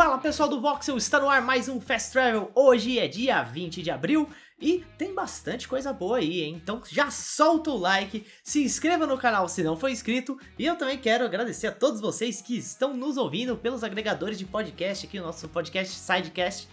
[0.00, 2.50] Fala pessoal do Voxel, está no ar mais um Fast Travel.
[2.54, 4.26] Hoje é dia 20 de abril
[4.58, 6.54] e tem bastante coisa boa aí, hein?
[6.56, 10.74] Então já solta o like, se inscreva no canal se não for inscrito e eu
[10.76, 15.20] também quero agradecer a todos vocês que estão nos ouvindo pelos agregadores de podcast aqui,
[15.20, 16.66] o nosso podcast Sidecast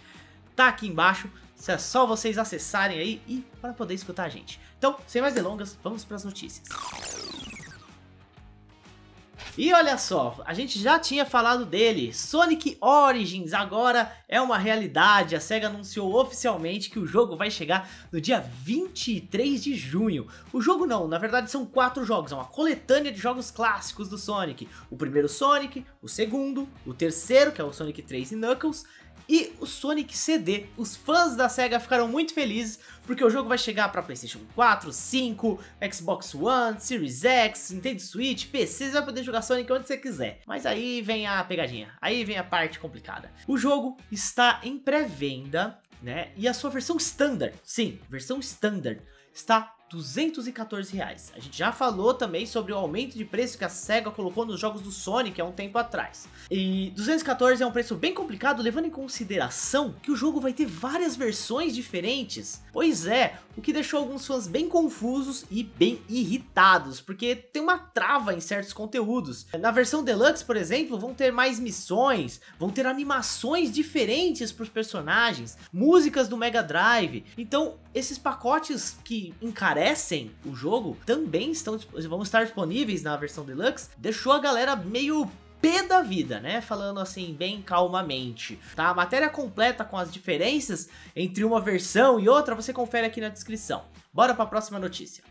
[0.56, 1.30] tá aqui embaixo.
[1.66, 4.58] É só vocês acessarem aí e para poder escutar a gente.
[4.78, 6.66] Então, sem mais delongas, vamos para as notícias.
[9.58, 15.34] E olha só, a gente já tinha falado dele, Sonic Origins agora é uma realidade,
[15.34, 20.28] a SEGA anunciou oficialmente que o jogo vai chegar no dia 23 de junho.
[20.52, 24.16] O jogo não, na verdade são quatro jogos, é uma coletânea de jogos clássicos do
[24.16, 24.68] Sonic.
[24.88, 28.86] O primeiro Sonic, o segundo, o terceiro, que é o Sonic 3 e Knuckles,
[29.28, 30.66] e o Sonic CD.
[30.76, 34.92] Os fãs da SEGA ficaram muito felizes porque o jogo vai chegar para PlayStation 4,
[34.92, 35.60] 5,
[35.92, 40.40] Xbox One, Series X, Nintendo Switch, PC, você vai poder jogar Sonic onde você quiser.
[40.46, 43.30] Mas aí vem a pegadinha, aí vem a parte complicada.
[43.46, 46.30] O jogo está em pré-venda, né?
[46.36, 49.00] E a sua versão standard, sim, versão standard,
[49.32, 51.32] está 214 reais.
[51.34, 54.60] A gente já falou também sobre o aumento de preço que a SEGA colocou nos
[54.60, 56.28] jogos do Sonic há um tempo atrás.
[56.50, 60.66] E 214 é um preço bem complicado, levando em consideração que o jogo vai ter
[60.66, 62.62] várias versões diferentes.
[62.72, 67.78] Pois é, o que deixou alguns fãs bem confusos e bem irritados, porque tem uma
[67.78, 69.46] trava em certos conteúdos.
[69.58, 74.68] Na versão Deluxe, por exemplo, vão ter mais missões, vão ter animações diferentes para os
[74.68, 77.24] personagens, músicas do Mega Drive.
[77.36, 83.44] Então, esses pacotes que encarecem encarecem o jogo também estão, vão estar disponíveis na versão
[83.44, 86.60] Deluxe, deixou a galera meio pé da vida, né?
[86.60, 88.88] Falando assim, bem calmamente, tá?
[88.88, 93.28] A matéria completa com as diferenças entre uma versão e outra você confere aqui na
[93.28, 93.84] descrição.
[94.12, 95.22] Bora para a próxima notícia.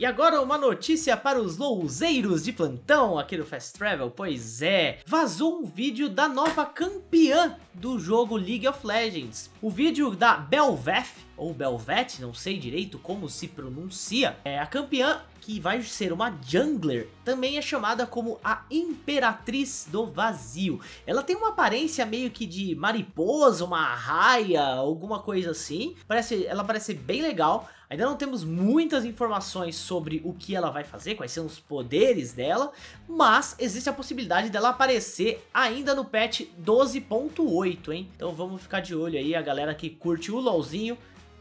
[0.00, 5.00] E agora uma notícia para os louzeiros de plantão aqui do Fast Travel, pois é,
[5.04, 9.50] vazou um vídeo da nova campeã do jogo League of Legends.
[9.60, 15.20] O vídeo da Belveth, ou Belvet, não sei direito como se pronuncia, é a campeã
[15.38, 20.80] que vai ser uma jungler, também é chamada como a Imperatriz do Vazio.
[21.06, 25.94] Ela tem uma aparência meio que de mariposa, uma raia, alguma coisa assim.
[26.08, 27.68] Parece, ela parece bem legal.
[27.90, 32.32] Ainda não temos muitas informações sobre o que ela vai fazer, quais são os poderes
[32.32, 32.70] dela,
[33.08, 38.08] mas existe a possibilidade dela aparecer ainda no patch 12.8, hein?
[38.14, 40.96] Então vamos ficar de olho aí, a galera que curte o LoLzinho,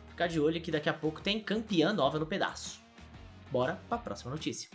[0.08, 2.82] ficar de olho que daqui a pouco tem campeã nova no pedaço.
[3.52, 4.72] Bora para a próxima notícia.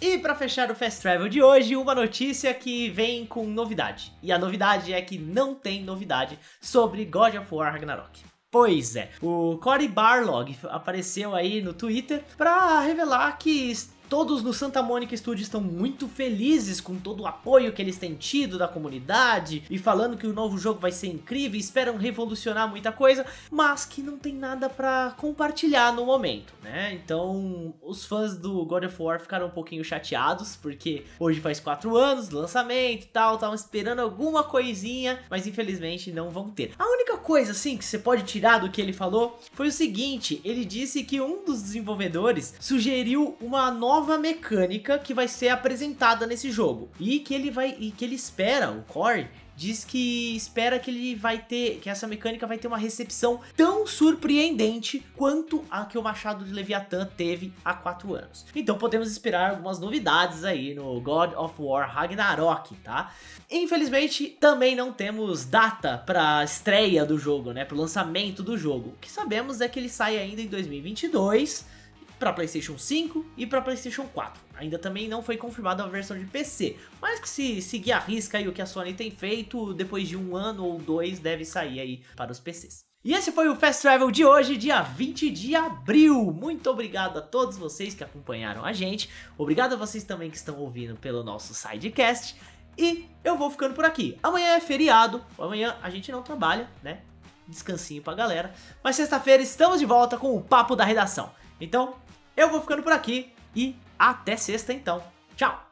[0.00, 4.14] E para fechar o Fast Travel de hoje, uma notícia que vem com novidade.
[4.22, 8.31] E a novidade é que não tem novidade sobre God of War Ragnarok.
[8.52, 13.72] Pois é, o Cory Barlog apareceu aí no Twitter para revelar que
[14.12, 18.14] Todos no Santa Mônica Studio estão muito felizes com todo o apoio que eles têm
[18.14, 22.92] tido da comunidade e falando que o novo jogo vai ser incrível, esperam revolucionar muita
[22.92, 26.92] coisa, mas que não tem nada para compartilhar no momento, né?
[26.92, 31.96] Então, os fãs do God of War ficaram um pouquinho chateados porque hoje faz 4
[31.96, 36.74] anos do lançamento e tal, estavam esperando alguma coisinha, mas infelizmente não vão ter.
[36.78, 40.38] A única coisa assim que você pode tirar do que ele falou foi o seguinte,
[40.44, 46.26] ele disse que um dos desenvolvedores sugeriu uma nova nova mecânica que vai ser apresentada
[46.26, 50.76] nesse jogo e que ele vai e que ele espera, o Core diz que espera
[50.76, 55.84] que ele vai ter, que essa mecânica vai ter uma recepção tão surpreendente quanto a
[55.84, 58.44] que o Machado de Leviatã teve há 4 anos.
[58.56, 63.14] Então podemos esperar algumas novidades aí no God of War Ragnarok, tá?
[63.48, 68.88] Infelizmente também não temos data para estreia do jogo, né, para o lançamento do jogo.
[68.88, 71.81] O que sabemos é que ele sai ainda em 2022
[72.22, 74.40] para PlayStation 5 e para PlayStation 4.
[74.54, 78.38] Ainda também não foi confirmada a versão de PC, mas que se seguir a risca
[78.38, 81.80] aí o que a Sony tem feito, depois de um ano ou dois deve sair
[81.80, 82.84] aí para os PCs.
[83.04, 86.30] E esse foi o Fast Travel de hoje, dia 20 de abril.
[86.32, 89.10] Muito obrigado a todos vocês que acompanharam a gente.
[89.36, 92.36] Obrigado a vocês também que estão ouvindo pelo nosso sidecast.
[92.78, 94.16] E eu vou ficando por aqui.
[94.22, 97.00] Amanhã é feriado, amanhã a gente não trabalha, né?
[97.48, 98.54] Descansinho pra galera.
[98.80, 101.32] Mas sexta-feira estamos de volta com o Papo da Redação.
[101.60, 101.94] Então,
[102.36, 105.02] eu vou ficando por aqui e até sexta então.
[105.36, 105.71] Tchau!